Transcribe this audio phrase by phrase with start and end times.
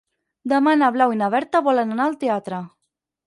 [0.53, 2.63] Demà na Blau i na Berta volen anar al teatre.